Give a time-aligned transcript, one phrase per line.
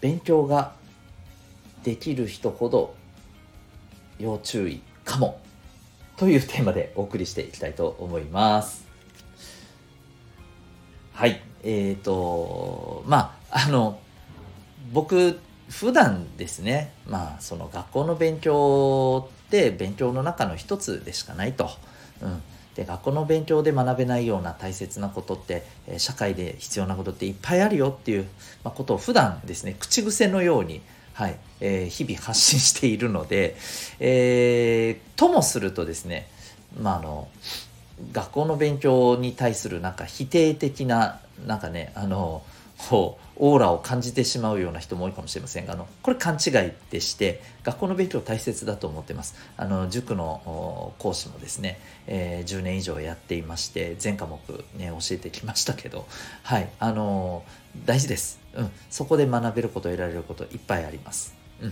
[0.00, 0.72] 勉強が
[1.84, 2.94] できる人ほど
[4.18, 5.40] 要注意かも
[6.16, 8.86] というテーマでお送りしていきたいと思います。
[11.14, 11.40] はい。
[11.62, 13.98] えっ、ー、と、まあ、あの、
[14.92, 21.70] 僕、普段ですね、まあ、その学校の勉強って勉強の中の一つでしかないと。
[22.22, 22.42] うん。
[22.80, 28.26] で、学校の勉強で学べないような大切なことって、え社会で必要なことっていっぱいあるよっていう、
[28.64, 30.80] ま、ことを普段ですね、口癖のように、
[31.12, 33.54] はい、えー、日々発信しているので、
[33.98, 36.26] えー、ともするとですね、
[36.80, 37.28] まあ、あの、
[38.12, 42.42] 学校の勉強に対するなんか否定的な、なんかね、あの、
[42.88, 49.34] こう、オーラを感じてしまうような人も多いかもしれませんが、あの、これ勘違いでして、学校の勉強大切だと思ってます。
[49.56, 54.38] あの、塾の講師もですね、えー、10年以上やっていまして、全科目
[54.76, 56.06] ね、教えてきましたけど、
[56.42, 57.44] はい、あの、
[57.86, 58.40] 大事です。
[58.54, 61.40] うん、そこで学べること、得られることいっぱいあります。
[61.62, 61.66] う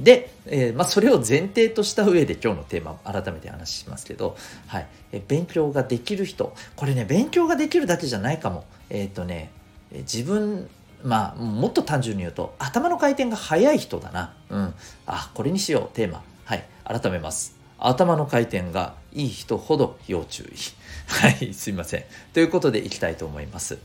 [0.00, 4.36] ん、で、えー、まあ、それを前提とした上で今日のテーマ改めて話しますけど、
[4.68, 9.50] はい、え勉強ができる人これね勉強ができるだけじゃないかもえっ、ー、とね
[9.92, 10.68] 自分
[11.02, 14.34] まあもっと単純に言うと頭の回転が速い人だな。
[14.50, 14.74] うん。
[15.06, 15.96] あこれにしよう。
[15.96, 16.22] テーマ。
[16.44, 16.64] はい。
[16.84, 17.56] 改めます。
[17.78, 20.48] 頭の回転がいい人ほど要注意。
[21.06, 21.54] はい。
[21.54, 22.04] すいません。
[22.32, 23.78] ということでいきたいと思います。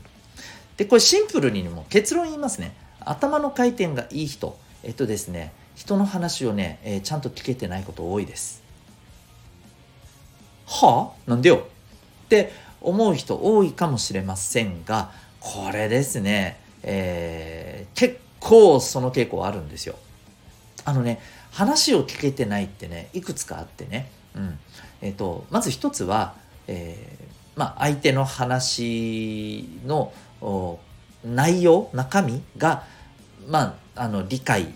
[0.76, 2.74] でこれシンプルにも結論言いますね。
[3.00, 4.58] 頭の回転がいい人。
[4.82, 8.62] えっとですね、人の話をね、えー、ちゃんと聞けてないこと多いです。
[10.66, 11.30] はあ？
[11.30, 11.66] なんでよ。
[12.24, 15.12] って思う人多いかもしれませんが、
[15.42, 19.96] これですね、えー、結構その傾向あるんですよ。
[20.84, 21.20] あのね、
[21.50, 24.58] 話を聞けてないってね、いくつかあってね、うん。
[25.00, 26.34] えっ、ー、と、まず一つは、
[26.68, 30.12] えー、まあ、相手の話の
[31.24, 32.84] 内容、中身が、
[33.48, 34.72] まあ、あの理解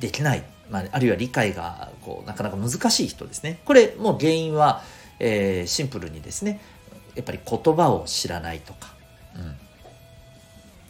[0.00, 3.60] できない、まあ、あるいは理解がこうなかなか難しい人ですね。
[3.64, 4.82] これもう原因は、
[5.20, 6.60] えー、シンプルにですね
[7.14, 8.94] やっぱり言葉を知らないとか、
[9.38, 9.56] うん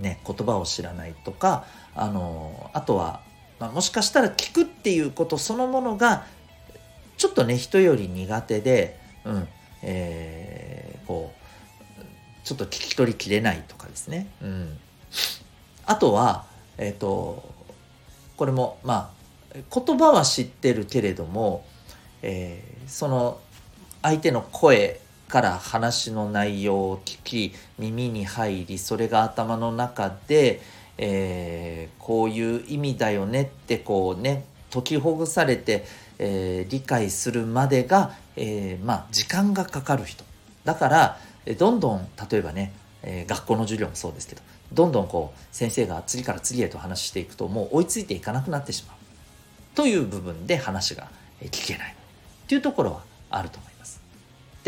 [0.00, 1.64] ね、言葉を知らないとか
[1.94, 3.20] あのあとは、
[3.58, 6.24] まあ、もしかしたら聞くっていうことそのものが
[7.16, 9.48] ちょっとね人より苦手で、うん
[9.82, 14.28] えー、こうちょっと聞き取りきれないとかですね。
[14.40, 14.78] うん、
[15.84, 16.46] あとは
[16.78, 17.52] えっ、ー、と
[18.36, 19.12] これもま
[19.52, 21.66] あ言葉は知ってるけれども、
[22.22, 23.40] えー、その
[24.00, 30.60] 相手の声から話の内容を聞き耳に入りそれが頭の中で、
[30.96, 35.84] えー、こういう意味だよねってこうね解きほぐされて、
[36.18, 40.24] えー、理解するまでが、えー、まあ時間がかかる人。
[40.64, 41.18] だから
[41.58, 42.72] どんどん例えばね、
[43.02, 48.96] え学校の授業もそうですけどどんどんこう先生が次から次へと話していくともう追いついていかなくなってしまう。
[49.74, 51.08] という部分で話が
[51.40, 51.94] 聞けない。
[52.48, 53.67] というところはあると思います。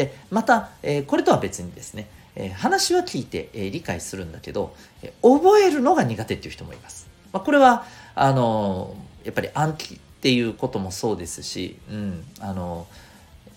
[0.05, 7.09] でまた、えこれとは別にですね、え話は聞いて、え理解するんだけど、え覚えるのが苦手っていう人もいます。
[7.33, 7.85] まあ、これは
[8.15, 8.95] あの
[9.25, 12.87] やっぱり暗記っていうこともそうですし、うん、あの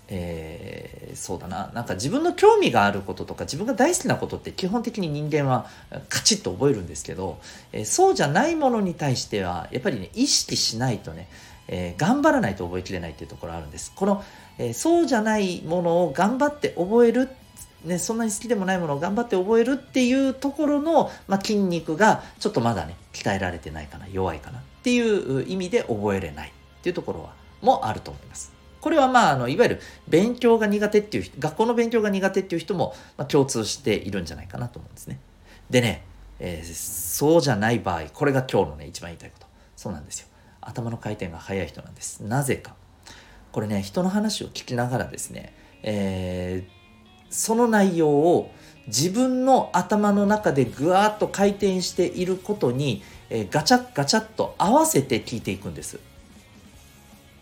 [0.09, 5.65] えー、そうだななんか自分の興味があることとか自分が大好きなことって基本的に人間は
[6.09, 7.39] カチッと覚えるんですけど、
[7.71, 11.29] えー、そうじゃないものに対してはやっぱりね意識しないとね、
[11.67, 14.23] えー、頑張らないと覚えきれないっていうところあるんですこの、
[14.57, 17.29] えそうじゃないものを頑張って覚える
[17.85, 26.51] ね、そんなに好きでもないものを頑張って覚えるっていうところの、まあ、筋肉がちょっとまだね鍛えられてないかな弱いかなっていう意味で覚えれないっ
[26.81, 28.53] ていうところはもあると思います。
[28.81, 29.79] これはまあ、あの、いわゆる
[30.09, 35.21] 勉強が苦手っていう、学校の勉強が苦手っていう人も、まあ、共通しているんじゃないかなと思うんですね。
[35.69, 36.03] でね、
[36.41, 39.47] えー、そうじゃない場合、これが今日のね、一番言いたいこと。
[39.77, 40.27] そうなんですよ。
[40.69, 42.21] 頭の回転が速い人なんです。
[42.21, 42.75] なぜか。
[43.51, 46.71] これね、人の話を聞きながらですね、えー、
[47.29, 48.51] その内容を
[48.87, 55.99] 自分の頭の中でぐわっと回転していることに、えー、ガチャッガチャッと合わせて聞いていくんです。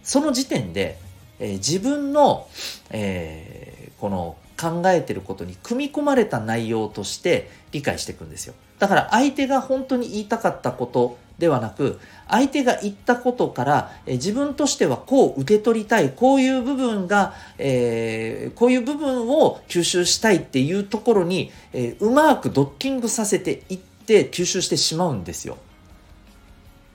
[0.04, 0.98] その時点で、
[1.40, 2.48] えー、自分の、
[2.90, 8.54] えー、この考えてることに組み込まれた内容として理解していくんですよ。
[8.80, 12.00] だから相手が本当に言いたかったことではなく
[12.30, 25.58] 相手が言ったことからえ自分としてはこう受け取りたいこういう部分が、えー、こういう部分を吸収したいっていうところに、えー、うまくドッキングさせていって吸収してしまうんですよ。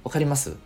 [0.05, 0.57] わかります？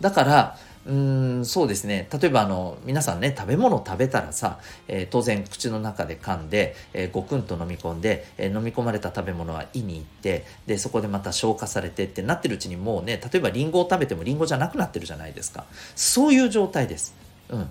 [0.00, 0.56] だから
[0.86, 2.08] うーんそうですね。
[2.12, 15.64] 例えばあの皆さんね食べ物食べたらさ、えー、当然口の中で噛んで、えー、ごくんと飲み込んで、えー、飲み込まれた食べ物は胃に行ってでそこでまた消化されてってなってるうちにもうね例えばりんごを食べてもりんごじゃなくなってるじゃないですか。
[15.96, 17.14] そういう状態です。
[17.50, 17.68] うん。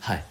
[0.00, 0.24] はい。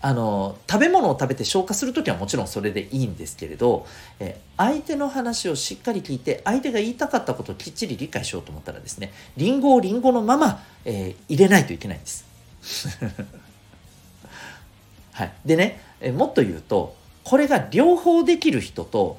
[0.00, 3.86] あの食べ物を食べて消化する時はもちろんそれでいいんですけれど、
[4.20, 12.24] え相手の話をしっかり聞いて相手が言いたかったことをきっちり理解しようと思ったらですねリンゴをリンゴのまま、えー、入れないといけないんです。
[15.12, 16.94] はい、でね、えもっと言うと
[17.24, 19.18] これが両方できる人と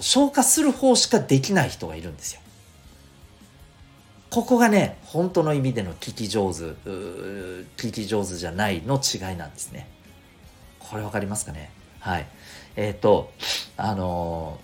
[0.00, 2.40] 消化する方しかできない人がいるんですよ。
[4.34, 6.62] ここがね、本当の意味での聞き上手、
[7.76, 9.88] 聞き上手じゃないの違いなんですね。
[10.80, 11.70] これ分かりますかね？
[12.00, 12.26] はい。
[12.74, 13.30] えっ、ー、と、
[13.76, 14.58] あの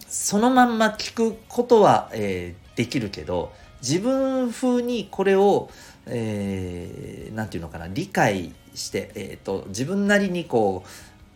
[0.00, 3.52] ー、そのまんま聞くことは、えー、できるけど、
[3.82, 5.68] 自分風にこれを、
[6.06, 10.88] えー、て言うのかな、理解して、えっ、と、自分なりにこう、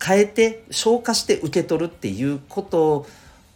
[0.02, 3.04] 変えて、消化して受け取るっていうこと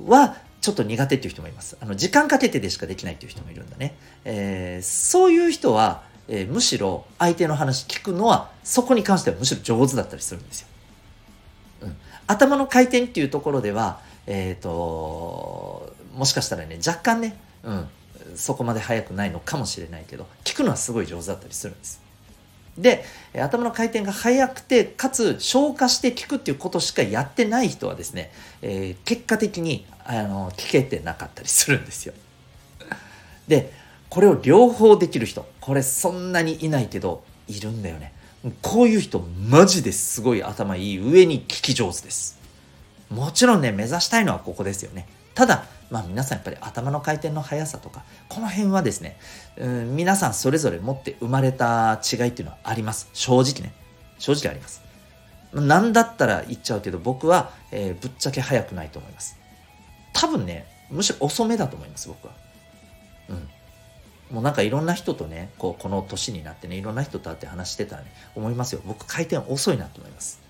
[0.04, 1.76] は、ちょっと苦手っていう人もいます。
[1.78, 3.94] あの時間かけてでしかできないっていう人もいるんだね。
[4.24, 10.68] えー、そういう人は、えー、むしろ相手の話聞くのはそこに関してはむしろ上手だったりするんですよ。
[11.82, 11.96] うん、
[12.26, 17.88] 頭の回転っていうところでは、えっ、ー、ともしかしたらね若干ね、うん、
[18.34, 22.00] そこまで速くないのかもしれないけど聞くのはすごい上手だったりするんです。
[22.78, 23.04] で
[23.34, 28.32] 頭の回転が速くてかつ消化して聞くっていうことしかやってない人はですね、
[28.62, 32.14] えー、結果的にあの聞けてなかったりするんですよ。
[33.48, 33.72] で
[34.10, 38.12] これを両方できる人これそんなにいないけどいるんだよね。
[38.60, 42.38] こういう人マジですごい頭いい上に聞き上手です。
[43.08, 45.06] もちろんね目指したいのはここですよね。
[45.34, 49.16] ただまあ皆さんやっぱり頭の回転の速さとか、この辺はですね、
[49.56, 53.08] うん、皆さんそれぞれ持って生まれた違いっていうのはあります。
[53.12, 53.74] 正直ね。
[54.18, 54.82] 正直あります。
[55.52, 59.36] なんだったら言っちゃうけど、僕は、えー、ぶっちゃけ速くないと思います。
[60.12, 62.32] 多分ね、むしろ遅めだと思います、僕は。
[63.28, 63.48] うん。
[64.34, 68.80] もうなんかいろんな人とね、こう、この年になってね、いろんな人と会って話してたらね、思いますよ。
[68.84, 70.40] 僕回転遅いなと思います。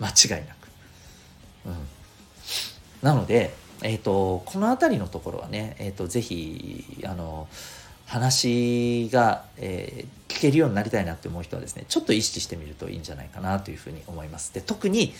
[0.00, 0.68] 間違いなく。
[1.66, 1.74] うん。
[3.02, 7.48] なので、えーと、この辺りのところはね、えーと、ぜひあの
[8.06, 14.54] 話が、えー、聞けるようになりたいなって思う人はですねちょっと意識してみるといいんじゃないかなというふうに思います。
[14.54, 15.14] で特に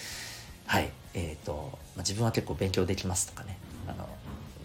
[0.67, 3.57] はいえーとまあ、自分は結構勉強できますとかね
[3.89, 4.09] あの、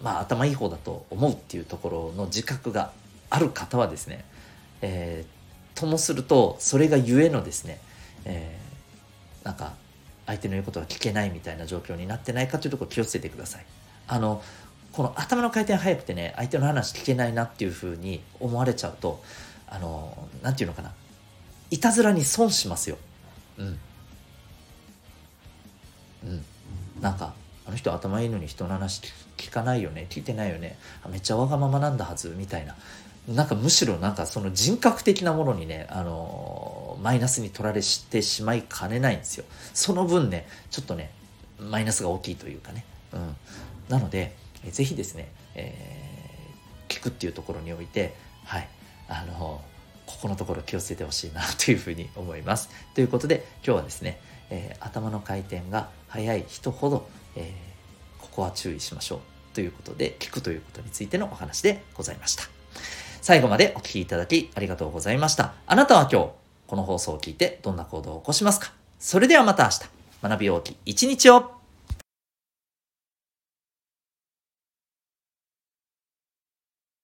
[0.02, 2.92] まあ、頭いい方だと思うっていうところの自覚が
[3.30, 4.24] ある方はですね、
[4.82, 7.80] えー、ともするとそれがゆえのですね、
[8.24, 9.74] えー、なんか
[10.26, 13.64] 相手の言うことが聞けないみたいな状況になってないかというところ気をつけてください。
[14.08, 14.42] あの
[14.92, 19.22] この頭の回転速くてね相手の話聞けないなっていうふうに思われちゃうと
[19.66, 20.92] あの何て言うのかな。
[21.70, 22.98] いたずらに損しますよ。
[23.56, 23.78] うん。
[26.24, 26.44] うん。
[27.00, 27.32] なんか
[27.66, 29.00] あの人頭いいのに人の話
[29.38, 30.06] 聞かないよね。
[30.10, 30.76] 聞いてないよね。
[31.08, 32.76] めっちゃわがままなんだはずみたいな。
[33.28, 39.44] なんかむしろなんかその人格的なものにねあのマイナスに取られしてしまいかねないんですよ。
[39.72, 41.10] その分ねちょっとね
[41.58, 42.84] マイナスが大きいというかね。
[43.12, 43.36] うん
[43.88, 48.14] なので、えー、ぜひですね、えー、聞くっていうところにおいて、
[48.44, 48.68] はい、
[49.08, 49.60] あの
[50.06, 52.70] ここのところ気をつけてほしいなというふうに思います。
[52.94, 59.20] ということで今日はですね、えー、頭の回転が速い人ほど、えー、ここは注意しましょう
[59.54, 62.44] ということで聞くということについてのお話でございました。
[63.20, 65.54] 最後までお聴きいただきありがとうございました。
[65.66, 66.28] あなたは今日
[66.66, 68.72] この放送を聞いてどんな行動を起こしますか？
[68.98, 69.80] それではまた明日
[70.22, 71.52] 学び大きい一日を